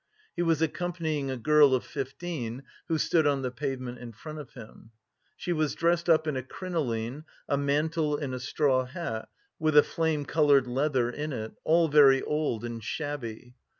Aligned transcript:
He 0.35 0.41
was 0.41 0.63
accompanying 0.63 1.29
a 1.29 1.37
girl 1.37 1.75
of 1.75 1.85
fifteen, 1.85 2.63
who 2.87 2.97
stood 2.97 3.27
on 3.27 3.43
the 3.43 3.51
pavement 3.51 3.99
in 3.99 4.13
front 4.13 4.39
of 4.39 4.53
him. 4.55 4.89
She 5.37 5.53
was 5.53 5.75
dressed 5.75 6.09
up 6.09 6.25
in 6.25 6.35
a 6.35 6.41
crinoline, 6.41 7.23
a 7.47 7.55
mantle 7.55 8.17
and 8.17 8.33
a 8.33 8.39
straw 8.39 8.85
hat 8.85 9.29
with 9.59 9.77
a 9.77 9.83
flame 9.83 10.25
coloured 10.25 10.65
feather 10.65 11.11
in 11.11 11.31
it, 11.33 11.51
all 11.63 11.87
very 11.87 12.23
old 12.23 12.65
and 12.65 12.83
shabby. 12.83 13.53